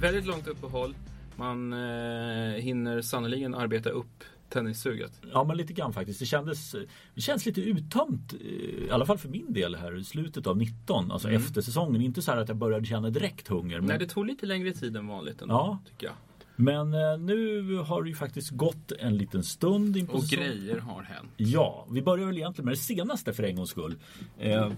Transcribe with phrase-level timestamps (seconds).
[0.00, 0.94] Väldigt långt uppehåll.
[1.36, 5.12] Man eh, hinner sannoliken arbeta upp tennissuget.
[5.32, 6.20] Ja men lite grann faktiskt.
[6.20, 6.74] Det kändes
[7.14, 10.56] Det känns lite uttömt eh, I alla fall för min del här i slutet av
[10.56, 11.42] 19 Alltså mm.
[11.42, 12.02] efter säsongen.
[12.02, 13.80] Inte så här att jag började känna direkt hunger.
[13.80, 13.88] Men...
[13.88, 15.78] Nej det tog lite längre tid än vanligt ändå, ja.
[15.88, 16.14] tycker jag.
[16.56, 20.38] Men eh, nu har det ju faktiskt gått en liten stund in på Och säsong.
[20.38, 21.28] grejer har hänt.
[21.36, 23.94] Ja, vi börjar väl egentligen med det senaste för en gångs skull.
[24.38, 24.72] Eh,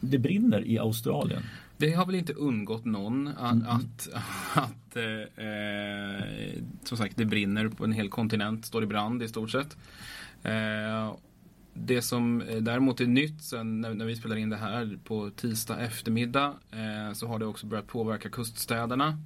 [0.00, 1.42] det brinner i Australien.
[1.78, 3.66] Det har väl inte undgått någon att, mm.
[3.68, 4.08] att,
[4.54, 9.50] att eh, som sagt det brinner på en hel kontinent, står i brand i stort
[9.50, 9.76] sett.
[10.42, 11.14] Eh,
[11.74, 15.78] det som däremot är nytt sen när, när, vi spelar in det här på tisdag
[15.78, 19.18] eftermiddag eh, så har det också börjat påverka kuststäderna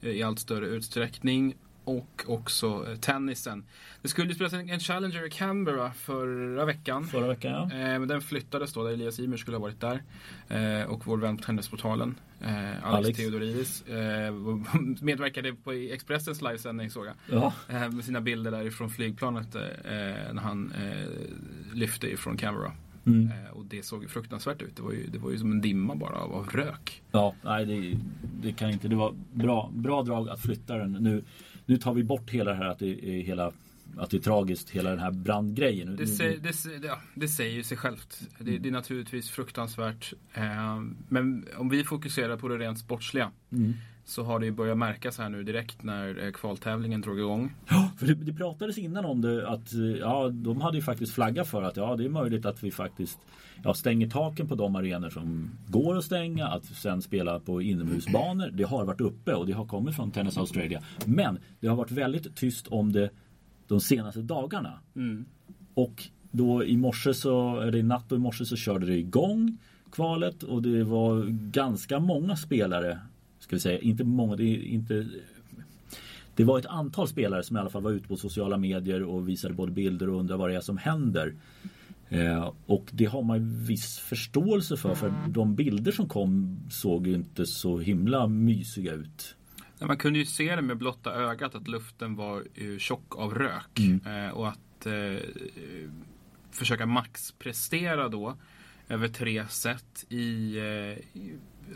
[0.00, 3.64] eh, i allt större utsträckning och också eh, tennisen.
[4.02, 7.04] Det skulle spelas en, Challenger i Canberra förra veckan.
[7.04, 7.62] Förra veckan ja.
[7.62, 10.02] Eh, men den flyttades då, där Elias Ymer skulle ha varit där.
[10.48, 13.18] Eh, och vår vän på Tennisportalen, eh, Alex, Alex.
[13.18, 13.84] Theodoridis,
[15.00, 17.14] medverkade på Expressens livesändning såg jag.
[17.30, 17.52] Ja.
[17.68, 20.72] Med sina bilder därifrån flygplanet när han
[21.72, 22.72] lyfte ifrån Canberra.
[23.06, 23.30] Mm.
[23.52, 24.76] och det såg fruktansvärt ut.
[24.76, 27.02] Det var ju, det var ju som en dimma bara av, av rök.
[27.10, 27.98] Ja, nej det,
[28.42, 28.88] det, kan inte.
[28.88, 30.92] Det var bra, bra drag att flytta den.
[30.92, 31.24] Nu
[31.66, 33.52] nu tar vi bort hela det här att det är hela
[33.96, 35.96] att det är tragiskt, hela den här brandgrejen.
[35.96, 38.20] Det, säger, det, ja, det säger sig självt.
[38.38, 40.12] Det, det är naturligtvis fruktansvärt.
[40.34, 43.74] Eh, men om vi fokuserar på det rent sportsliga mm.
[44.04, 47.52] Så har det ju börjat märkas här nu direkt när eh, kvaltävlingen drog igång.
[47.68, 51.48] Ja, för det, det pratades innan om det att ja, de hade ju faktiskt flaggat
[51.48, 53.18] för att ja, det är möjligt att vi faktiskt
[53.64, 58.50] ja, stänger taken på de arenor som går att stänga, att sen spela på inomhusbanor.
[58.52, 60.82] Det har varit uppe och det har kommit från Tennis Australia.
[61.04, 63.10] Men det har varit väldigt tyst om det
[63.68, 64.72] de senaste dagarna.
[64.96, 65.24] Mm.
[65.74, 69.58] Och då i morse så, eller i natt och i morse så körde det igång
[69.94, 72.98] kvalet och det var ganska många spelare,
[73.44, 75.06] ska vi säga, inte många, det är inte
[76.36, 79.28] det var ett antal spelare som i alla fall var ute på sociala medier och
[79.28, 81.34] visade både bilder och undrade vad det är som händer.
[82.08, 87.14] Eh, och det har man viss förståelse för för de bilder som kom såg ju
[87.14, 89.36] inte så himla mysiga ut.
[89.80, 92.42] Man kunde ju se det med blotta ögat att luften var
[92.78, 93.78] tjock av rök.
[93.78, 94.26] Mm.
[94.26, 95.18] Eh, och att eh,
[96.50, 98.36] försöka maxprestera då
[98.88, 101.20] över tre set i, eh,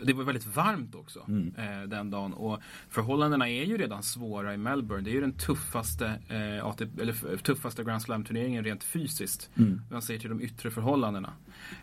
[0.03, 1.55] det var väldigt varmt också mm.
[1.57, 2.33] eh, den dagen.
[2.33, 5.03] Och förhållandena är ju redan svåra i Melbourne.
[5.03, 9.49] Det är ju den tuffaste, eh, ATP, eller tuffaste Grand Slam-turneringen rent fysiskt.
[9.57, 9.81] Mm.
[9.91, 11.33] Man ser till de yttre förhållandena.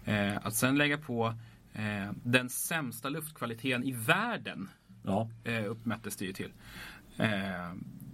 [0.04, 1.34] Eh, att sen lägga på
[1.72, 4.68] eh, den sämsta luftkvaliteten i världen
[5.02, 5.30] ja.
[5.44, 6.52] Eh, uppmättes det ju till.
[7.16, 7.28] Eh,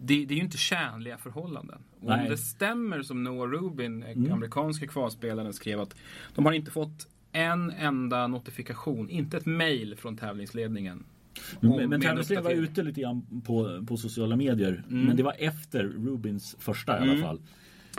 [0.00, 1.82] det, det, är ju inte kärnliga förhållanden.
[2.00, 4.32] Och om det stämmer som Noah Rubin, mm.
[4.32, 5.94] amerikanska kvalspelaren, skrev att
[6.34, 11.04] de har inte fått en enda notifikation, inte ett mail från tävlingsledningen.
[11.60, 14.84] Men, men tävlingsledningen var ute lite grann på, på sociala medier.
[14.90, 15.04] Mm.
[15.04, 17.22] Men det var efter Rubins första i alla mm.
[17.22, 17.40] fall.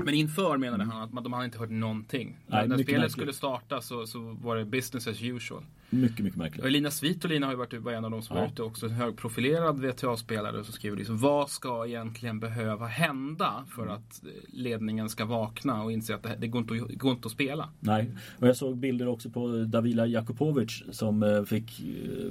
[0.04, 2.38] Men inför menade han att de hade inte hört någonting.
[2.48, 3.12] Nej, när spelet märkligt.
[3.12, 5.64] skulle starta så, så var det business as usual.
[5.94, 6.62] Mycket, mycket märkligt.
[6.62, 8.42] Och Elina Svitolina har ju varit en av de som ja.
[8.42, 8.86] var ute också.
[8.86, 15.26] En högprofilerad VTA-spelare som skriver liksom, vad ska egentligen behöva hända för att ledningen ska
[15.26, 17.70] vakna och inse att det, det går, inte, det går inte att spela.
[17.80, 21.86] Nej, och jag såg bilder också på Davila Jakupovic som eh, fick, eh,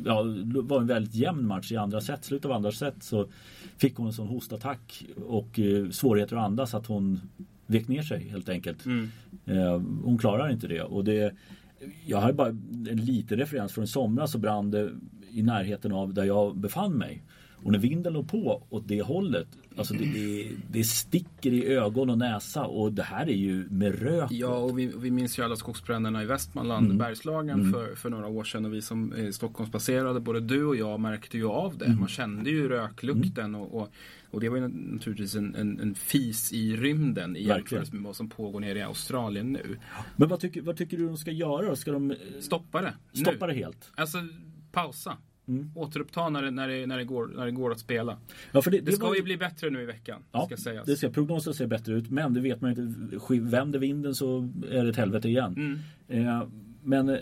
[0.04, 2.24] ja, var en väldigt jämn match i andra set.
[2.24, 3.28] Slutet av andra set så
[3.76, 7.20] fick hon en sån hostattack och eh, svårigheter att andas att hon
[7.66, 8.86] vek ner sig helt enkelt.
[8.86, 9.10] Mm.
[10.04, 11.34] hon klarar inte det och det
[12.06, 14.90] jag har bara en liten referens från somras så brann det
[15.30, 17.22] i närheten av där jag befann mig.
[17.64, 22.10] Och när vinden låg på åt det hållet, alltså det, det, det sticker i ögon
[22.10, 24.30] och näsa och det här är ju med rök.
[24.30, 26.98] Ja, och vi, vi minns ju alla skogsbränderna i Västmanland, mm.
[26.98, 27.72] Bergslagen mm.
[27.72, 31.36] För, för några år sedan och vi som är Stockholmsbaserade, både du och jag märkte
[31.36, 31.84] ju av det.
[31.84, 31.98] Mm.
[31.98, 33.88] Man kände ju röklukten och, och,
[34.30, 38.16] och, det var ju naturligtvis en, en, en fis i rymden i jämförelse med vad
[38.16, 39.78] som pågår nere i Australien nu.
[40.16, 41.76] Men vad tycker, vad tycker du de ska göra?
[41.76, 42.94] Ska de stoppa det?
[43.12, 43.52] Stoppa nu.
[43.52, 43.92] det helt?
[43.94, 44.18] Alltså
[44.72, 45.16] pausa.
[45.48, 45.70] Mm.
[45.74, 48.18] Återuppta när det, när, det, när, det går, när det går att spela.
[48.52, 49.14] Ja, för det, det, det ska var...
[49.14, 50.22] ju bli bättre nu i veckan.
[50.32, 50.86] Ja, ska sägas.
[50.86, 52.10] det ska, prognosen ser bättre ut.
[52.10, 53.40] Men det vet man inte.
[53.40, 55.80] Vänder vinden så är det ett helvete igen.
[56.08, 56.26] Mm.
[56.26, 56.48] Eh,
[56.82, 57.18] men eh,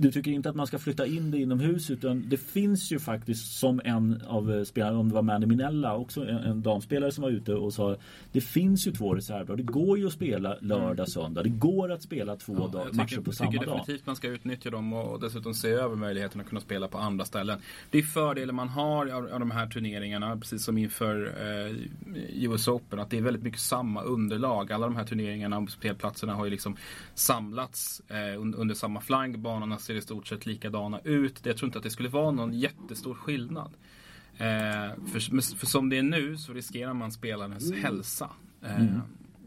[0.00, 3.58] du tycker inte att man ska flytta in det inomhus utan det finns ju faktiskt
[3.58, 7.22] som en av eh, spelarna, om det var Manny Minella, också en, en damspelare som
[7.22, 7.96] var ute och sa
[8.32, 9.56] Det finns ju två reservlag.
[9.56, 11.06] Det går ju att spela lördag, mm.
[11.06, 11.42] söndag.
[11.42, 13.54] Det går att spela två ja, dag, matcher på samma dag.
[13.54, 16.88] Jag tycker definitivt man ska utnytta dem och dessutom se över möjligheten att kunna spela
[16.88, 17.58] på andra ställen.
[17.90, 21.34] Det är fördelen man har av, av de här turneringarna, precis som inför
[21.66, 24.72] eh, US Open, att det är väldigt mycket samma underlag.
[24.72, 26.76] Alla de här turneringarna och spelplatserna har ju liksom
[27.14, 29.38] samlats eh, under, under samma flagg.
[29.38, 31.46] Banorna ser i stort sett likadana ut.
[31.46, 33.70] Jag tror inte att det skulle vara någon jättestor skillnad.
[34.36, 37.82] Eh, för, för, som det är nu så riskerar man spelarnas mm.
[37.82, 38.30] hälsa.
[38.62, 39.00] Eh, mm.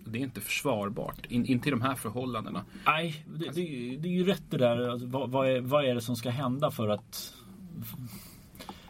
[0.05, 2.65] Det är inte försvarbart, In, inte i de här förhållandena.
[2.85, 4.89] Nej, det, det, det är ju rätt det där.
[4.89, 7.33] Alltså, vad, vad, är, vad är det som ska hända för att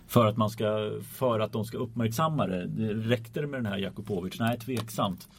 [0.08, 2.66] för att, man ska, för att de ska uppmärksamma det.
[2.94, 4.40] Räckte det med den här Jakubovic?
[4.40, 5.30] Nej, tveksamt.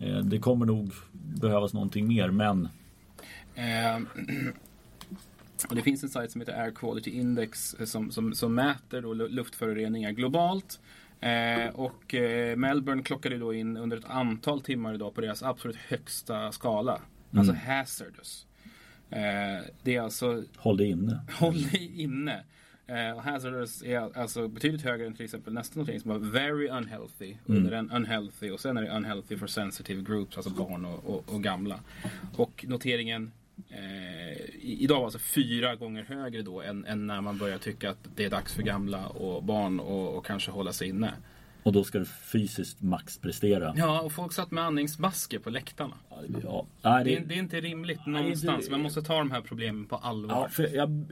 [0.00, 2.68] Eh, det kommer nog behövas någonting mer, men...
[3.54, 3.98] Eh,
[5.68, 9.00] och det finns en sajt som heter Air Quality Index eh, som, som, som mäter
[9.02, 10.80] då luftföroreningar globalt.
[11.20, 15.76] Eh, och eh, Melbourne klockade då in under ett antal timmar idag på deras absolut
[15.76, 16.92] högsta skala.
[17.32, 17.38] Mm.
[17.38, 18.46] Alltså hazardous.
[19.10, 19.20] Eh,
[19.82, 20.44] det är alltså...
[20.56, 21.20] Håll dig inne.
[21.32, 22.44] Håll dig inne.
[22.86, 27.36] Eh, hazardous är alltså betydligt högre än till exempel nästa notering som var very unhealthy.
[27.48, 27.58] Mm.
[27.58, 31.34] Under en unhealthy och sen är det unhealthy for sensitive groups, alltså barn och, och,
[31.34, 31.80] och gamla.
[32.36, 33.32] Och noteringen
[33.68, 38.24] eh, idag alltså fyra gånger högre då än, än, när man börjar tycka att det
[38.24, 41.14] är dags för gamla och barn och, och kanske hålla sig inne.
[41.62, 43.74] Och då ska du fysiskt maxprestera.
[43.76, 45.94] Ja, och folk satt med andningsbasker på läktarna.
[46.42, 48.70] Ja, nej, det, det, är, det, är inte rimligt någonstans.
[48.70, 50.50] Man måste ta de här problemen på allvar.
[50.58, 51.04] Ja, jag,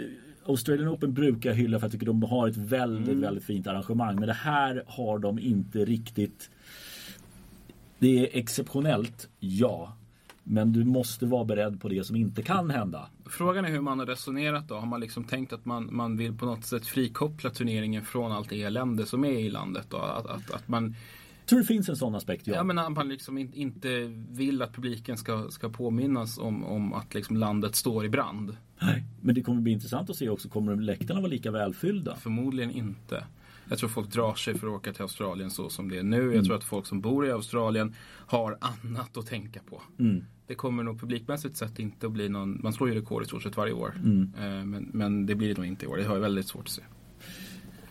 [0.47, 3.21] Australian Open brukar jag hylla för att jag tycker de har ett väldigt, mm.
[3.21, 4.15] väldigt fint arrangemang.
[4.15, 6.51] Men det här har de inte riktigt.
[7.99, 9.97] Det är exceptionellt, ja.
[10.45, 13.09] Men du måste vara beredd på det som inte kan hända.
[13.27, 14.75] Frågan är hur man har resonerat då.
[14.75, 18.53] Har man liksom tänkt att man, man vill på något sätt frikoppla turneringen från allt
[18.53, 19.87] elände som är i landet?
[19.89, 19.97] Då?
[19.97, 20.95] Att, att, att man
[21.43, 22.55] jag tror det finns en sån aspekt, ja.
[22.55, 23.89] Ja, men att man liksom inte
[24.31, 28.57] vill att publiken ska, ska påminnas om, om att liksom landet står i brand.
[28.79, 30.49] Nej, men det kommer bli intressant att se också.
[30.49, 32.17] Kommer läktarna vara lika välfyllda?
[32.17, 33.25] Förmodligen inte.
[33.69, 36.23] Jag tror folk drar sig för att åka till Australien så som det är nu.
[36.23, 36.35] Mm.
[36.35, 37.95] Jag tror att folk som bor i Australien
[38.27, 39.83] har annat att tänka på.
[39.99, 40.25] Mm.
[40.47, 43.43] Det kommer nog publikmässigt sett inte att bli någon, man slår ju rekord i stort
[43.43, 43.95] sett varje år.
[44.05, 44.33] Mm.
[44.39, 46.65] Eh, men, men det blir det nog inte i år, det har jag väldigt svårt
[46.65, 46.83] att se.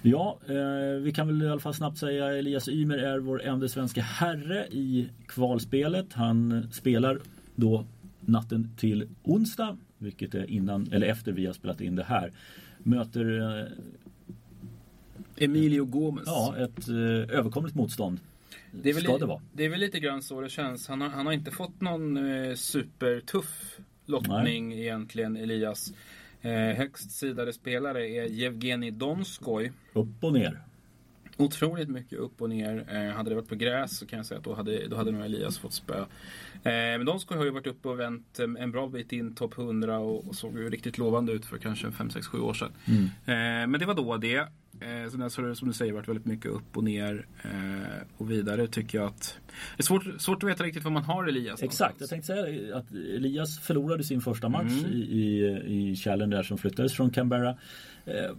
[0.02, 3.68] Ja, eh, vi kan väl i alla fall snabbt säga Elias Ymer är vår enda
[3.68, 6.14] svenska herre i kvalspelet.
[6.14, 7.20] Han spelar
[7.56, 7.86] då
[8.20, 12.32] natten till onsdag, vilket är innan eller efter vi har spelat in det här.
[12.78, 13.66] Möter eh,
[15.42, 16.24] Emilio Gomes.
[16.26, 18.20] Ja, ett eh, överkomligt motstånd.
[18.72, 19.42] Det är, väl, Ska det, vara.
[19.54, 20.88] det är väl lite grann så det känns.
[20.88, 24.82] Han har, han har inte fått någon eh, supertuff lottning Nej.
[24.82, 25.94] egentligen, Elias.
[26.42, 29.72] Eh, högst sidade spelare är Jevgenij Donskoj.
[29.94, 30.62] Upp och ner.
[31.38, 32.86] Otroligt mycket upp och ner.
[32.90, 35.12] Eh, hade det varit på gräs så kan jag säga att då hade, då hade
[35.12, 36.00] nog Elias fått spö.
[36.00, 36.08] Eh,
[36.64, 40.00] men Donskoj har ju varit uppe och vänt eh, en bra bit in topp 100
[40.00, 42.72] och, och, såg ju riktigt lovande ut för kanske 5, 6, 7 år sedan.
[42.86, 43.04] Mm.
[43.04, 44.48] Eh, men det var då det.
[44.80, 48.32] Eh, så har det som du säger varit väldigt mycket upp och ner eh, och
[48.32, 49.40] vidare tycker jag att
[49.78, 51.64] det är svårt, svårt att veta riktigt vad man har Elias.
[51.64, 54.92] Exakt, jag tänkte säga att Elias förlorade sin första match mm.
[54.92, 57.58] i, i, i Challenger som flyttades från Canberra.
[58.06, 58.32] Eh,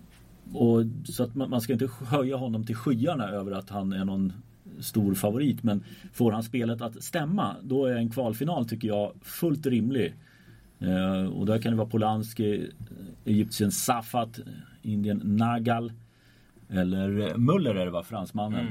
[0.52, 4.04] och, så att man, man, ska inte höja honom till skyarna över att han är
[4.04, 4.32] någon
[4.80, 5.62] stor favorit.
[5.62, 10.14] Men får han spelet att stämma då är en kvalfinal tycker jag fullt rimlig.
[10.78, 12.70] Eh, och där kan det vara Polanski,
[13.24, 14.40] Egyptien Safat,
[14.82, 15.92] Indien Nagal.
[16.72, 18.66] Eller Muller är det va, fransmannen.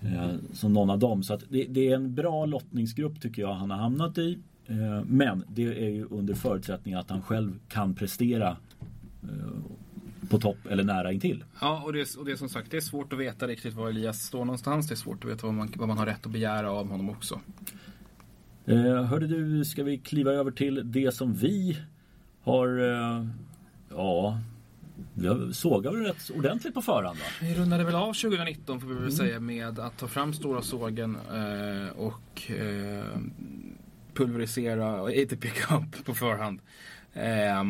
[0.00, 0.14] Mm.
[0.14, 1.22] Eh, som någon av dem.
[1.22, 4.38] Så att det, det, är en bra lottningsgrupp tycker jag han har hamnat i.
[4.66, 8.56] Eh, men det är ju under förutsättning att han själv kan prestera
[9.22, 11.44] eh, på topp eller nära intill.
[11.60, 13.88] Ja, och det, och det är som sagt det är svårt att veta riktigt var
[13.88, 14.88] Elias står någonstans.
[14.88, 17.10] Det är svårt att veta vad man, vad man har rätt att begära av honom
[17.10, 17.40] också.
[18.64, 21.78] Eh, hörde du, ska vi kliva över till det som vi
[22.42, 23.26] har eh,
[23.90, 24.38] Ja,
[25.14, 27.24] vi sågar väl rätt ordentligt på förhand va?
[27.40, 29.16] Vi rundade väl av 2019 får vi väl mm.
[29.16, 33.04] säga med att ta fram stora sågen eh, och eh,
[34.14, 36.60] pulverisera ATP Cup på förhand.
[37.12, 37.60] Eh,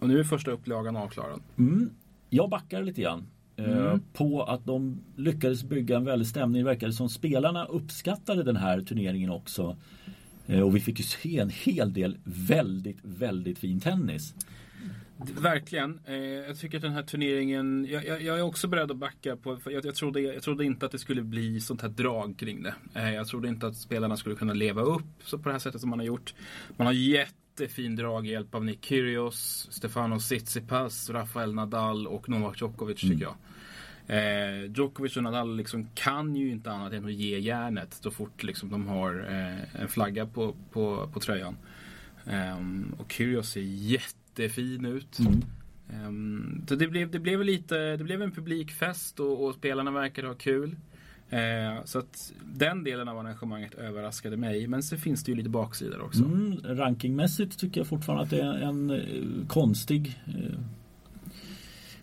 [0.00, 1.40] och nu är första upplagan avklarad.
[1.58, 1.90] Mm.
[2.30, 3.26] Jag backar lite grann.
[3.56, 4.00] Eh, mm.
[4.12, 6.62] På att de lyckades bygga en väldig stämning.
[6.62, 9.76] Det verkade som spelarna uppskattade den här turneringen också.
[10.46, 14.34] Eh, och vi fick ju se en hel del väldigt, väldigt fin tennis.
[15.26, 16.00] Verkligen.
[16.04, 19.36] Eh, jag tycker att den här turneringen, jag, jag, jag är också beredd att backa
[19.36, 22.62] på, jag, jag, trodde, jag trodde inte att det skulle bli sånt här drag kring
[22.62, 22.74] det.
[22.94, 25.80] Eh, jag trodde inte att spelarna skulle kunna leva upp så på det här sättet
[25.80, 26.34] som man har gjort.
[26.76, 33.14] Man har jättefin draghjälp av Nick Kyrgios, Stefano Tsitsipas, Rafael Nadal och Novak Djokovic mm.
[33.14, 33.36] tycker jag.
[34.06, 38.42] Eh, Djokovic och Nadal liksom kan ju inte annat än att ge järnet så fort
[38.42, 41.56] liksom de har eh, en flagga på, på, på tröjan.
[42.24, 45.18] Um, och Kyrgios är jätte jättefin ut.
[45.18, 45.42] Mm.
[46.06, 50.28] Um, så det blev, det blev lite, det blev en publikfest och, och spelarna verkade
[50.28, 50.76] ha kul.
[51.30, 54.66] Eh, så att den delen av arrangemanget överraskade mig.
[54.66, 56.24] Men så finns det ju lite baksidor också.
[56.24, 60.60] Mm, rankingmässigt tycker jag fortfarande att det är en eh, konstig eh,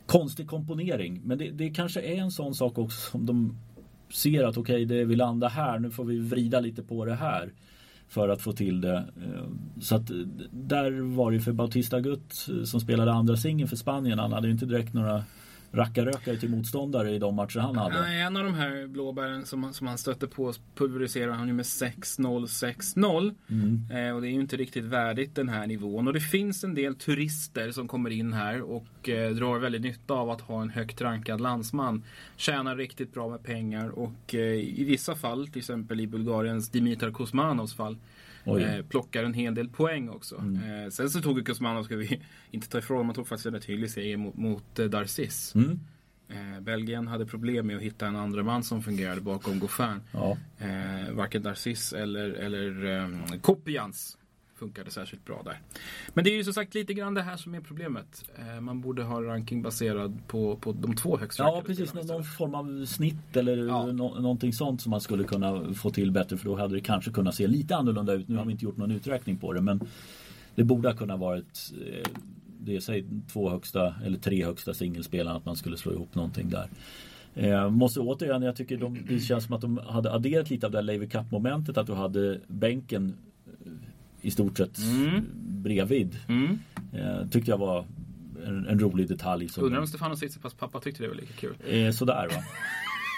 [0.05, 1.21] konstig komponering.
[1.23, 3.57] Men det, det kanske är en sån sak också som de
[4.09, 7.51] ser att okej, okay, vi landar här, nu får vi vrida lite på det här
[8.07, 8.95] för att få till det.
[8.95, 9.43] Eh,
[9.81, 10.15] så att eh,
[10.51, 14.19] där var det för Bautista Gutt eh, som spelade andra singeln för Spanien.
[14.19, 15.23] Han hade inte direkt några
[15.71, 18.01] rackarrökare till motståndare i de matcher han hade.
[18.01, 21.65] Nej, en av de här blåbären som, som han stötte på pulveriserar han ju med
[21.65, 23.35] 6-0, 6-0.
[23.49, 23.91] Mm.
[23.91, 26.07] Eh, och det är ju inte riktigt värdigt den här nivån.
[26.07, 30.13] Och det finns en del turister som kommer in här och eh, drar väldigt nytta
[30.13, 32.03] av att ha en högt rankad landsman.
[32.35, 34.41] Tjänar riktigt bra med pengar och eh,
[34.79, 37.97] i vissa fall, till exempel i Bulgariens Dimitar Kosmanovs fall,
[38.47, 40.35] Eh, plockar en hel del poäng också.
[40.35, 40.83] Mm.
[40.85, 43.91] Eh, sen så tog Kuzmanov, ska vi inte ta ifrån, man tog faktiskt en tydlig
[43.91, 45.55] seger mot, mot eh, Darcis.
[45.55, 45.79] Mm.
[46.29, 50.01] Eh, Belgien hade problem med att hitta en andra man som fungerade bakom Goffin.
[50.11, 50.37] Ja.
[50.57, 54.17] Eh, varken Darcis eller, eller eh, Kopians
[54.57, 55.59] funkade särskilt bra där.
[56.13, 58.25] Men det är ju som sagt lite grann det här som är problemet.
[58.35, 62.23] Eh, man borde ha ranking baserad på, på de två högst Ja precis, någon, någon
[62.23, 63.85] form av snitt eller ja.
[63.85, 67.11] no, någonting sånt som man skulle kunna få till bättre för då hade det kanske
[67.11, 68.27] kunnat se lite annorlunda ut.
[68.27, 69.81] Nu har vi inte gjort någon uträkning på det men
[70.55, 72.11] det borde ha kunnat varit eh,
[72.59, 76.69] det säg två högsta eller tre högsta singelspelarna att man skulle slå ihop någonting där.
[77.35, 80.71] Eh, måste återigen, jag tycker de, det känns som att de hade adderat lite av
[80.71, 83.17] det här Lever Cup momentet att du hade bänken
[84.27, 85.25] i stort sett mm.
[85.35, 86.19] bredvid.
[86.27, 86.59] Mm.
[86.93, 87.85] Eh, tyckte jag var
[88.45, 89.49] en, en rolig detalj.
[89.49, 91.55] Som, Undrar om Stefano Tsitsipas pappa tyckte det var lika kul.
[91.67, 92.43] Eh, sådär va.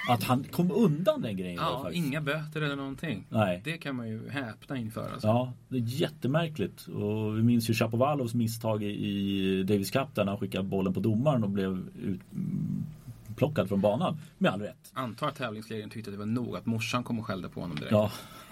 [0.14, 1.56] Att han kom undan den grejen.
[1.56, 2.06] Ja, faktiskt.
[2.06, 3.26] inga böter eller någonting.
[3.30, 3.62] Nej.
[3.64, 5.10] Det kan man ju häpna inför.
[5.14, 5.28] Alltså.
[5.28, 6.88] Ja, det är jättemärkligt.
[6.88, 11.44] Och vi minns ju Chapovalovs misstag i Davis Cup där han skickade bollen på domaren
[11.44, 11.90] och blev
[13.30, 14.18] utplockad från banan.
[14.38, 14.92] Med all rätt.
[14.94, 17.76] Antar att tävlingsledaren tyckte att det var nog att morsan kom och skällde på honom
[17.76, 17.92] direkt.
[17.92, 18.12] Ja,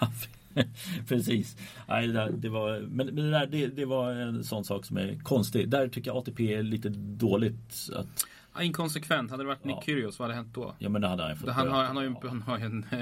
[1.08, 1.56] Precis.
[1.88, 4.84] Nej, det, där, det var, men, men det, där, det, det, var en sån sak
[4.84, 5.68] som är konstig.
[5.68, 7.90] Där tycker jag ATP är lite dåligt.
[7.96, 8.26] Att...
[8.54, 9.30] Ja, inkonsekvent.
[9.30, 9.82] Hade det varit Nick ja.
[9.82, 10.74] Kyrgios, vad hade hänt då?
[10.78, 12.86] Ja men det hade han fått han, har, han har ju han har en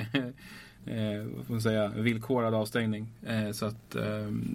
[0.87, 3.09] eh, vad får man säga, villkorad avstängning.
[3.27, 4.05] Eh, så att eh,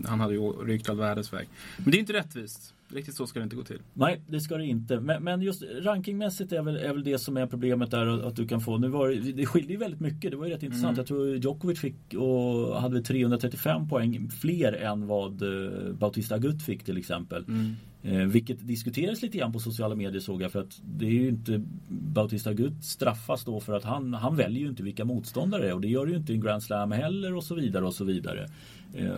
[0.05, 1.47] han hade ju rykt all världens väg.
[1.77, 2.73] Men det är inte rättvist.
[2.93, 3.79] Riktigt så ska det inte gå till.
[3.93, 4.99] Nej, det ska det inte.
[4.99, 8.47] Men, men just rankingmässigt är väl, är väl det som är problemet där att du
[8.47, 8.77] kan få.
[8.77, 10.31] Nu var det, det skiljer ju väldigt mycket.
[10.31, 10.89] Det var ju rätt intressant.
[10.89, 10.97] Mm.
[10.97, 16.83] Jag tror Djokovic fick och hade 335 poäng fler än vad uh, Bautista Agut fick
[16.83, 17.43] till exempel.
[17.47, 17.75] Mm.
[18.03, 21.27] Eh, vilket diskuteras lite grann på sociala medier såg jag för att det är ju
[21.27, 25.69] inte Bautista Agut straffas då för att han, han väljer ju inte vilka motståndare det
[25.69, 28.03] är och det gör ju inte en Grand Slam heller och så vidare och så
[28.03, 28.49] vidare.
[28.93, 29.17] Eh,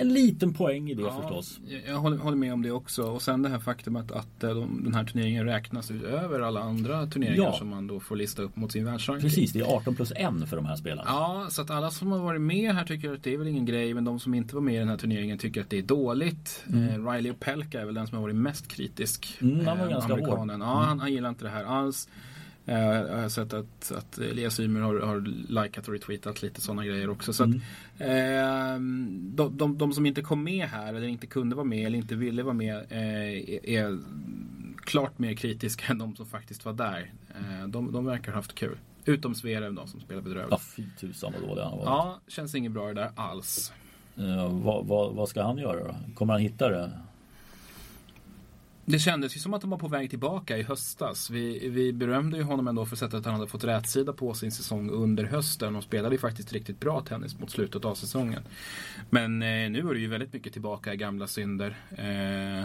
[0.00, 1.60] en liten poäng i det ja, förstås.
[1.86, 3.02] Jag håller, håller, med om det också.
[3.02, 7.06] Och sen det här faktumet att eh, de, den här turneringen räknas utöver alla andra
[7.06, 7.52] turneringar ja.
[7.52, 9.30] som man då får lista upp mot sin världsranking.
[9.30, 11.02] Precis, det är 18 plus 1 för de här spelarna.
[11.06, 13.66] Ja, så att alla som har varit med här tycker att det är väl ingen
[13.66, 13.94] grej.
[13.94, 16.64] Men de som inte var med i den här turneringen tycker att det är dåligt.
[16.68, 16.88] Mm.
[16.88, 19.38] Eh, Riley Opelka är väl den som har varit mest kritisk.
[19.40, 20.50] Mm, han var eh, ganska hård.
[20.50, 22.08] Ja, han, han gillar inte det här alls.
[22.70, 26.84] Eh, jag har sett att, att Elias Ymer har, har likat och retweetat lite sådana
[26.84, 27.32] grejer också.
[27.32, 27.60] Så mm.
[27.94, 28.80] att, eh,
[29.34, 32.14] de, de, de, som inte kom med här eller inte kunde vara med eller inte
[32.14, 33.98] ville vara med eh, är
[34.76, 37.12] klart mer kritiska än de som faktiskt var där.
[37.28, 38.78] Eh, de, de verkar ha haft kul.
[39.04, 40.50] Utom Zverev då som spelar bedrövligt.
[40.50, 41.86] Ja, fy tusan vad dålig han varit.
[41.86, 43.72] Ja, känns inget bra det där alls.
[44.18, 45.94] Uh, vad, vad, vad, ska han göra då?
[46.14, 46.90] Kommer han hitta det?
[48.90, 51.30] Det kändes ju som att de var på väg tillbaka i höstas.
[51.30, 54.52] Vi, vi berömde ju honom ändå för sättet att han hade fått rätsida på sin
[54.52, 58.42] säsong under hösten och spelade ju faktiskt riktigt bra tennis mot slutet av säsongen.
[59.10, 61.76] Men eh, nu är det ju väldigt mycket tillbaka i gamla synder.
[61.90, 62.64] Eh,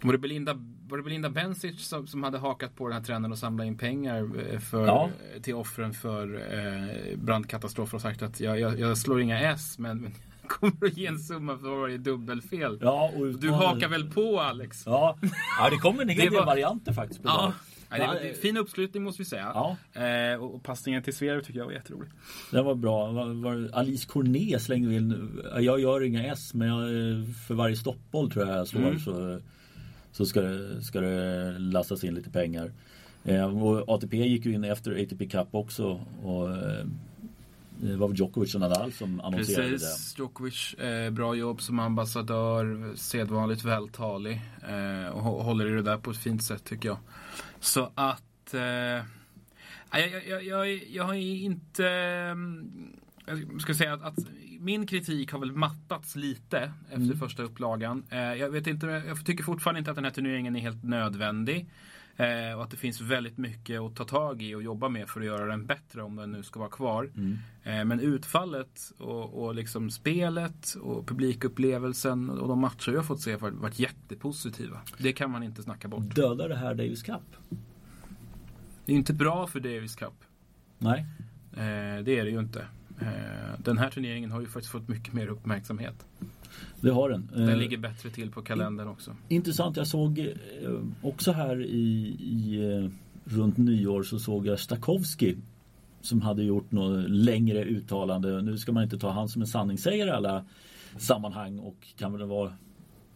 [0.00, 0.54] var det Belinda,
[0.88, 3.78] var det Belinda Bencic som, som hade hakat på den här trenden och samlat in
[3.78, 5.10] pengar eh, för, ja.
[5.42, 10.00] till offren för eh, brandkatastrofer och sagt att jag, jag, jag slår inga S men,
[10.00, 10.12] men
[10.46, 12.78] kommer att ge en summa för varje dubbelfel.
[12.80, 14.82] Ja, och du hakar väl på Alex?
[14.86, 15.18] Ja,
[15.58, 16.46] ja det kommer en hel del var...
[16.46, 17.20] varianter faktiskt.
[17.24, 17.52] Ja.
[17.90, 19.52] Nej, det var fin uppslutning måste vi säga.
[19.54, 19.76] Ja.
[20.02, 22.10] Eh, och passningen till Sverige tycker jag var jätterolig.
[22.50, 23.12] Den var bra.
[23.12, 25.40] Var, var Alice Cornet slängde in.
[25.58, 26.88] Jag gör inga S men jag,
[27.46, 28.98] för varje stoppboll tror jag jag slår mm.
[28.98, 29.38] så,
[30.12, 32.72] så ska, det, ska det lastas in lite pengar.
[33.24, 36.00] Eh, och ATP gick ju in efter ATP Cup också.
[36.22, 36.86] Och, eh,
[37.82, 40.22] det var Djokovic och Nadal som annonserade Precis, det.
[40.22, 46.10] Djokovic, eh, bra jobb som ambassadör, sedvanligt vältalig eh, och håller i det där på
[46.10, 46.98] ett fint sätt tycker jag.
[47.60, 51.84] Så att eh, jag, jag, jag, jag har inte
[53.26, 54.18] jag ska säga att, att,
[54.60, 57.18] min kritik har väl mattats lite efter mm.
[57.18, 58.04] första upplagan.
[58.10, 61.66] Eh, jag, vet inte, jag tycker fortfarande inte att den här turneringen är helt nödvändig.
[62.16, 65.20] Eh, och att det finns väldigt mycket att ta tag i och jobba med för
[65.20, 67.10] att göra den bättre om den nu ska vara kvar.
[67.16, 67.38] Mm.
[67.62, 73.32] Eh, men utfallet och, och liksom spelet och publikupplevelsen och de matcher jag fått se
[73.32, 74.80] har varit, varit jättepositiva.
[74.98, 76.14] Det kan man inte snacka bort.
[76.14, 77.36] Dödar det här Davis Cup?
[78.84, 80.24] Det är inte bra för Davis Cup.
[80.78, 81.06] Nej.
[81.52, 82.66] Eh, det är det ju inte.
[83.02, 86.06] Eh, den här turneringen har ju faktiskt fått mycket mer uppmärksamhet.
[86.80, 87.30] Det har den.
[87.32, 89.16] Den Eh, ligger bättre till på kalendern också.
[89.28, 90.26] Intressant, jag såg eh,
[91.02, 92.90] också här i, i
[93.24, 95.36] runt nyår så såg jag Stakowski
[96.00, 98.42] som hade gjort något längre uttalande.
[98.42, 100.44] Nu ska man inte ta han som en sanningssägare i alla
[100.96, 102.52] sammanhang och kan väl vara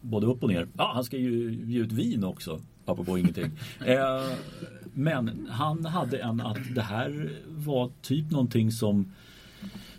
[0.01, 0.69] både upp och ner.
[0.77, 2.61] Ja, han ska ju ge ut vin också.
[2.85, 3.51] Apropå ingenting.
[4.95, 9.13] Men han hade en att det här var typ någonting som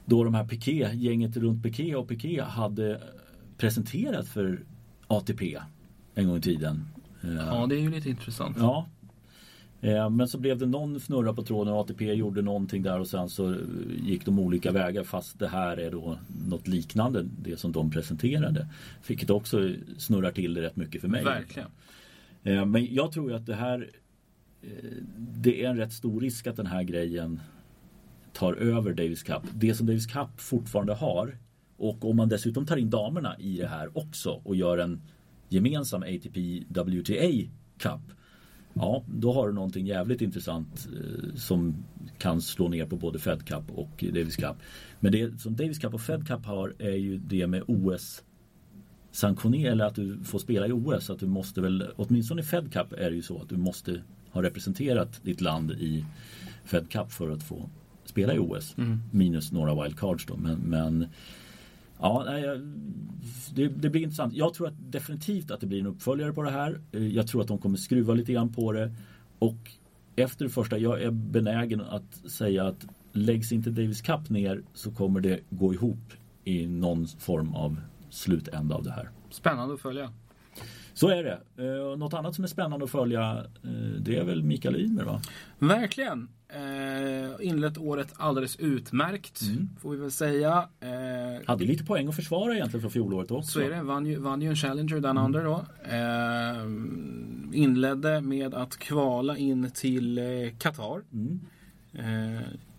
[0.06, 3.02] då de här Piqué, gänget runt Piqué och Piqué hade
[3.58, 4.60] presenterat för
[5.08, 5.58] ATP
[6.16, 6.88] en gång i tiden.
[7.24, 8.58] Eh, Ja, det är ju lite intressant.
[8.60, 8.88] Ja.
[9.82, 13.08] Eh, Men så blev det någon fnurra på tråden och ATP gjorde någonting där och
[13.08, 13.56] sen så
[14.04, 16.18] gick de olika vägar fast det här är då
[16.50, 18.68] något liknande det som de presenterade.
[19.08, 21.24] Vilket också snurrar till det rätt mycket för mig.
[21.24, 21.70] Verkligen.
[22.44, 23.90] Eh, Men jag tror ju att det här
[25.18, 27.40] Det är en rätt stor risk att den här grejen
[28.38, 29.42] tar över Davis Cup.
[29.54, 31.38] Det som Davis Cup fortfarande har
[31.78, 35.02] och om man dessutom tar in damerna i det här också och gör en
[35.50, 38.02] gemensam ATP WTA Cup.
[38.74, 41.76] Ja, då har du någonting jävligt intressant eh, som
[42.18, 44.56] kan slå ner på både Fed Cup och Davis Cup.
[45.00, 48.24] Men det som Davis Cup och Fed Cup har är ju det med OS
[49.12, 51.10] sanktionera eller att du får spela i OS.
[51.10, 54.02] Att du måste väl, åtminstone i Fed Cup är det ju så att du måste
[54.32, 56.06] ha representerat ditt land i
[56.66, 57.70] Fed Cup för att få
[58.10, 58.78] spela i OS.
[58.78, 59.00] Mm.
[59.12, 60.38] Minus några wildcards då.
[60.38, 61.08] Men, men
[62.00, 62.62] ja, nej,
[63.56, 64.34] det, det blir intressant.
[64.34, 66.80] Jag tror att definitivt att det blir en uppföljare på det här.
[66.92, 68.92] Eh, Jag tror att de kommer skruva lite grann på det.
[69.40, 69.72] Och
[70.16, 74.92] efter det första, jag är benägen att säga att läggs inte Davis Cup ner så
[74.92, 79.10] kommer det gå ihop i någon form av slutända av det här.
[79.30, 80.14] Spännande att följa.
[80.98, 81.40] Så är det.
[81.58, 85.22] Eh, något annat som är spännande att följa eh, det är väl Mikael Ymer va?
[85.60, 86.28] Verkligen.
[86.50, 89.42] Eh, inlett året alldeles utmärkt.
[89.42, 89.70] Mm.
[89.82, 90.70] Får vi väl säga.
[90.80, 93.52] Eh, Hade lite poäng att försvara egentligen från fjolåret också.
[93.52, 93.82] så är det.
[93.84, 95.66] Vann ju, vann ju en Challenger Down Under då.
[95.84, 100.24] Eh, inledde med att kvala in till eh,
[100.58, 101.02] Qatar.
[101.14, 101.40] Mm.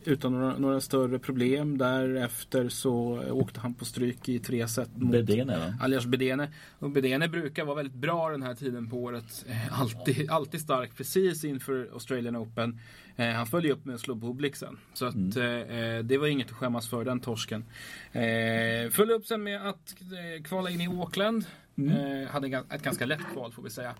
[0.04, 1.78] Utan några, några större problem.
[1.78, 5.78] Därefter så åkte han på stryk i tre set mot Bedene?
[5.80, 6.48] Alias Bedene.
[6.78, 9.44] Och Bedene brukar vara väldigt bra den här tiden på året.
[9.48, 12.80] Eh, Alltid, alltid stark precis inför Australian Open.
[13.16, 14.78] Eh, han följde upp med att slå Bublik sen.
[14.94, 17.64] Så att eh, eh, det var inget att skämmas för den torsken.
[18.12, 21.44] Eh, följde upp sen med att eh, kvala in i Auckland.
[21.76, 23.94] Eh, hade ett ganska lätt kval får vi säga.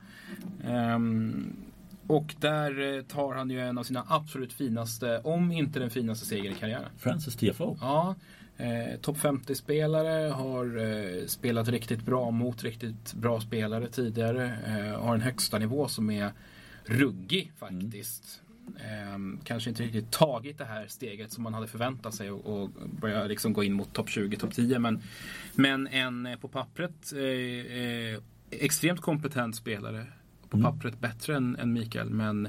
[0.65, 1.57] Ehm,
[2.09, 6.27] och där eh, tar han ju en av sina absolut finaste, om inte den finaste
[6.27, 6.91] segern i karriären.
[6.99, 7.77] Francis TFO.
[7.81, 8.15] Ja,
[8.57, 14.59] eh, topp 50-spelare har eh, spelat riktigt bra mot riktigt bra spelare tidigare.
[14.67, 16.33] Eh, har en högsta nivå som är
[16.85, 18.43] ruggig faktiskt.
[18.77, 22.71] Eh, kanske inte riktigt tagit det här steget som man hade förväntat sig och, och
[23.01, 24.79] börja liksom gå in mot topp 20, topp 10.
[24.79, 25.03] Men,
[25.55, 30.07] men en eh, på pappret eh, extremt kompetent spelare.
[30.51, 30.73] På Mm.
[30.73, 32.49] pappret bättre än, än Mikael men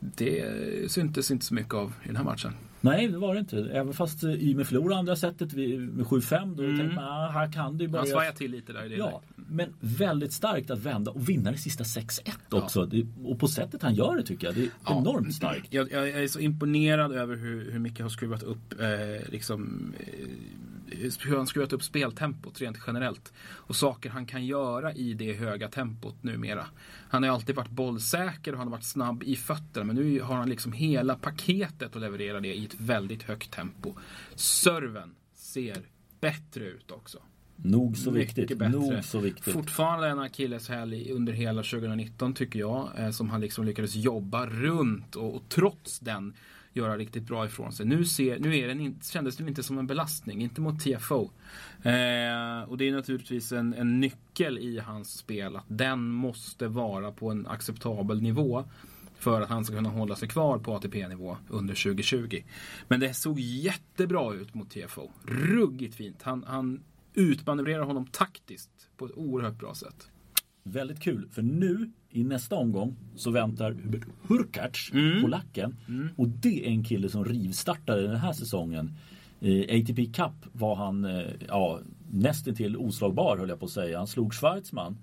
[0.00, 0.44] det
[0.90, 2.52] syntes inte så mycket av i den här matchen.
[2.80, 3.58] Nej det var det inte.
[3.72, 5.16] Även fast eh, Ymer förlorade andra
[5.54, 6.78] vid- med 7-5 då Mm.
[6.78, 8.96] tänkte man ah, här kan det ju Han börja svajar till lite där i det
[8.96, 12.86] Ja, men väldigt starkt att vända och vinna det sista 6-1 också.
[12.86, 14.54] Det, och på sättet han gör det tycker jag.
[14.54, 14.98] Det är Ja.
[15.00, 15.66] enormt starkt.
[15.70, 20.04] Jag, jag är så imponerad över hur, hur mycket har skruvat upp eh, liksom, eh,
[21.24, 23.32] hur han skruvat upp speltempot rent generellt.
[23.40, 26.66] Och saker han kan göra i det höga tempot numera.
[27.08, 29.84] Han har alltid varit bollsäker och han har varit snabb i fötterna.
[29.84, 33.94] Men nu har han liksom hela paketet och levererar det i ett väldigt högt tempo.
[34.34, 35.82] Serven ser
[36.20, 37.18] bättre ut också.
[37.56, 38.58] Nog så Mycket viktigt.
[38.58, 38.72] bättre.
[38.72, 39.54] Nog så viktigt.
[39.54, 42.90] Fortfarande en akilleshäl under hela 2019 tycker jag.
[42.96, 46.34] Eh, som han liksom lyckades jobba runt och, och trots den
[46.78, 47.86] göra riktigt bra ifrån sig.
[47.86, 51.30] Nu, ser, nu är den in, kändes den inte som en belastning, inte mot TFO.
[51.82, 57.12] Eh, och det är naturligtvis en, en nyckel i hans spel att den måste vara
[57.12, 58.64] på en acceptabel nivå
[59.18, 62.42] för att han ska kunna hålla sig kvar på ATP-nivå under 2020.
[62.88, 65.10] Men det såg jättebra ut mot TFO.
[65.26, 66.22] Ruggigt fint.
[66.22, 66.80] Han, han
[67.14, 70.08] utmanövrerar honom taktiskt på ett oerhört bra sätt.
[70.72, 71.28] Väldigt kul.
[71.32, 75.22] För nu i nästa omgång så väntar Hubert Hurkacz, Mm.
[75.22, 75.76] polacken.
[76.16, 78.92] Och det är en kille som rivstartade den här säsongen.
[79.40, 83.98] I ATP Cup var han eh, ja, nästintill oslagbar höll jag på att säga.
[83.98, 84.98] Han slog Schwarzman.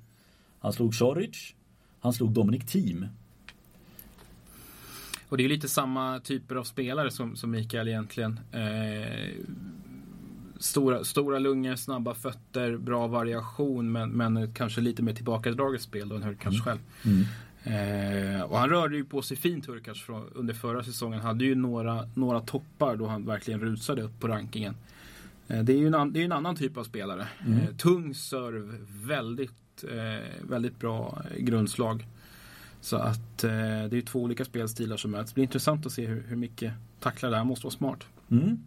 [0.60, 1.54] Han slog Choric.
[1.99, 3.06] Han slog Dominic Thiem.
[5.30, 8.39] Och det är lite samma typer av spelare som, som Mikael egentligen.
[8.51, 9.30] Eh,
[10.60, 16.15] stora, stora lungor, snabba fötter, bra variation men, men kanske lite mer tillbakadraget spel då
[16.15, 16.62] än Hurkacz mm.
[16.62, 16.80] själv.
[17.06, 17.26] Mm.
[17.65, 20.00] Eh, och han rörde ju på sig fint Hurkacz
[20.34, 21.20] under förra säsongen.
[21.20, 24.76] Hade ju några, några toppar då han verkligen rusade upp på rankingen.
[25.48, 27.28] Eh, det är ju en, det är en annan typ av spelare.
[27.46, 27.60] Mm.
[27.60, 32.06] Eh, tung serve, väldigt, eh, väldigt bra grundslag.
[32.82, 33.50] Så att eh,
[33.89, 35.32] det är två olika spelstilar som möts.
[35.32, 38.04] Det blir intressant att se hur, hur mycket tacklar det här måste vara smart.
[38.32, 38.60] Mm.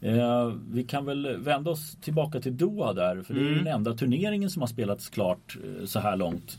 [0.00, 3.22] Eh, vi kan väl vända oss tillbaka till Doha där.
[3.22, 3.64] För det är mm.
[3.64, 6.58] den enda turneringen som har spelats klart eh, så här långt.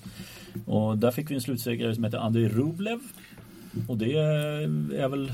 [0.66, 3.00] Och där fick vi en slutsegrare som heter Andrei Rublev.
[3.88, 5.32] Och det är väl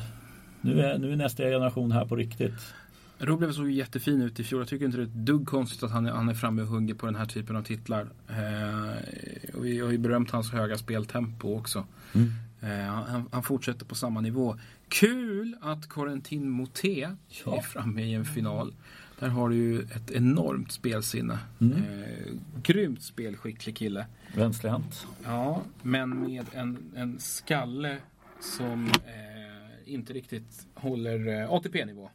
[0.62, 2.74] nu är, nu är nästa generation här på riktigt.
[3.20, 4.62] Rublev såg jättefin ut i fjol.
[4.62, 6.68] Jag tycker inte det är ett dugg konstigt att han är, han är framme och
[6.68, 8.08] hugger på den här typen av titlar.
[8.28, 11.86] Eh, och vi har ju berömt hans höga speltempo också.
[12.14, 12.32] Mm.
[12.68, 14.56] Eh, han, han, fortsätter på samma nivå.
[14.90, 17.10] Kul att Corentin Moté
[17.46, 17.58] ja.
[17.58, 18.74] är framme i en final.
[19.20, 21.40] Där har du ju ett enormt spelsinne.
[21.62, 21.78] Mm.
[21.78, 24.06] Eh, grymt spelskicklig kille.
[24.36, 25.08] Vänsterhänt.
[25.24, 27.98] Ja, men med en, en skalle
[28.40, 32.10] som eh, inte riktigt håller eh, ATP-nivå.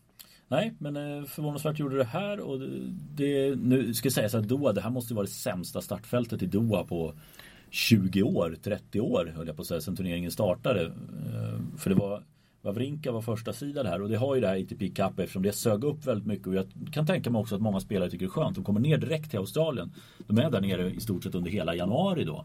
[0.48, 2.60] Nej, men eh, förvånansvärt gjorde det här och
[3.14, 6.84] det, nu ska sägas att Doha, det här måste vara det sämsta startfältet i Doha
[6.84, 7.14] på
[7.72, 10.84] 20 år, 30 år höll jag på att säga, sedan turneringen startade.
[10.84, 12.22] Eh, för det var
[12.62, 15.52] Wawrinka var första sidan här och det har ju det här ATP Cup eftersom det
[15.52, 18.28] sög upp väldigt mycket och jag kan tänka mig också att många spelare tycker det
[18.28, 18.54] är skönt.
[18.54, 19.92] De kommer ner direkt till Australien.
[20.26, 22.44] De är där nere i stort sett under hela januari då.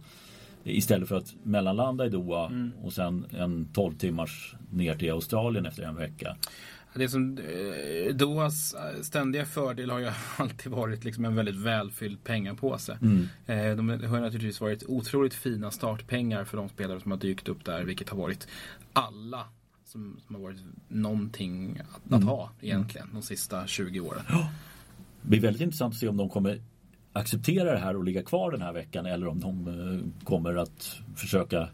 [0.64, 2.72] Istället för att mellanlanda i Doha mm.
[2.84, 6.38] och sen en 12 timmars ner till Australien efter en vecka.
[6.94, 12.24] Det som eh, Dohas eh, ständiga fördel har ju alltid varit liksom en väldigt välfylld
[12.24, 12.98] pengapåse.
[13.02, 13.28] Mm.
[13.46, 17.66] Eh, de har naturligtvis varit otroligt fina startpengar för de spelare som har dykt upp
[17.66, 18.48] där, vilket har varit
[18.94, 19.46] alla
[19.86, 22.28] som, som har varit någonting att, mm.
[22.28, 24.24] ha egentligen de sista 20 åren.
[24.30, 24.50] Ja.
[25.22, 26.62] Det blir väldigt intressant att se om de kommer
[27.14, 31.70] acceptera det här och ligga kvar den här veckan eller om de kommer att försöka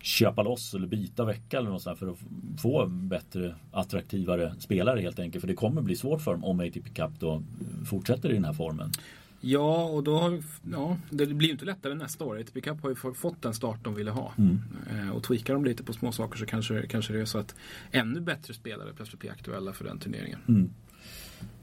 [0.00, 2.18] köpa loss eller byta vecka eller något sånt för att
[2.62, 5.40] få bättre attraktivare spelare helt enkelt.
[5.40, 7.42] För det kommer bli svårt för dem om ATP Cup då
[7.86, 8.92] fortsätter i den här formen.
[9.40, 12.40] Ja, och då har, ja, det blir ju inte lättare nästa år.
[12.40, 14.32] ATP Cup har ju fått den start de ville ha.
[14.38, 14.60] Mm.
[14.90, 17.54] Eh, och tweakar de lite på små saker så kanske, kanske det är så att
[17.90, 20.38] ännu bättre spelare plötsligt blir aktuella för den turneringen.
[20.48, 20.70] Mm.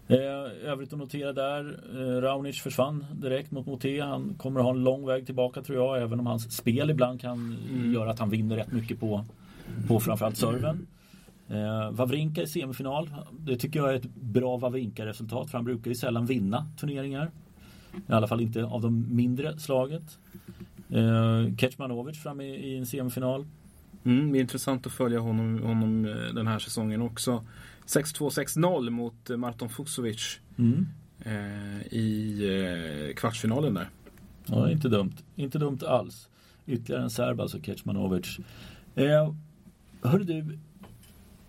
[0.08, 4.00] Eh, övrigt att notera där, eh, Raunic försvann direkt mot Moté.
[4.00, 7.22] Han kommer att ha en lång väg tillbaka tror jag, även om hans spel ibland
[7.22, 7.94] kan mm.
[7.94, 9.26] göra att han vinner rätt mycket på,
[9.88, 10.88] på framförallt serven.
[11.48, 13.10] Eh, Wawrinka i semifinal.
[13.40, 17.32] Det tycker jag är ett bra Wawrinka-resultat för han brukar ju sällan vinna turneringar.
[18.10, 20.18] I alla fall inte av de mindre slaget.
[20.90, 23.46] Eh, Kecmanovic fram i, i en semifinal.
[24.04, 27.44] Mm, det är intressant att följa honom, honom eh, den här säsongen också.
[27.88, 30.88] 6-2-6-0 mot eh, Marton Fusovic mm.
[31.20, 32.40] eh, i
[33.10, 33.90] eh, kvartsfinalen där.
[34.46, 35.14] Ja, inte dumt.
[35.36, 36.30] Inte dumt alls.
[36.66, 38.40] Ytterligare en serb alltså, Kecmanovic.
[38.96, 39.34] Eh,
[40.02, 40.60] hörru du,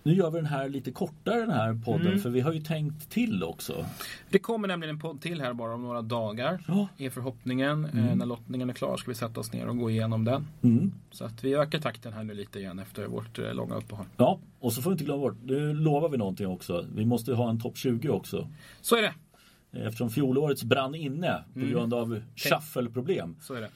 [0.07, 2.19] nu gör vi den här lite kortare den här podden mm.
[2.19, 3.85] för vi har ju tänkt till också.
[4.29, 6.63] Det kommer nämligen en podd till här bara om några dagar.
[6.67, 6.87] Ja.
[6.97, 7.85] Är förhoppningen.
[7.85, 8.07] Mm.
[8.07, 10.47] Eh, när lottningen är klar ska vi sätta oss ner och gå igenom den.
[10.61, 10.91] Mm.
[11.11, 14.05] Så att vi ökar takten här nu lite igen efter vårt eh, långa uppehåll.
[14.17, 16.85] Ja, och så får vi inte glömma bort, nu lovar vi någonting också.
[16.95, 18.47] Vi måste ha en topp 20 också.
[18.81, 19.13] Så är det.
[19.71, 21.71] Eftersom fjolårets brann inne på mm.
[21.71, 23.35] grund av shuffle-problem.
[23.41, 23.69] Så är det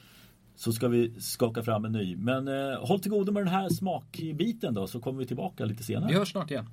[0.62, 2.16] så ska vi skaka fram en ny.
[2.16, 5.82] Men eh, håll till godo med den här smakbiten då så kommer vi tillbaka lite
[5.82, 6.08] senare.
[6.08, 6.66] Vi hörs snart igen.